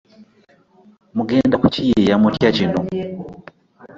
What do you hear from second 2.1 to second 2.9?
mutya kino?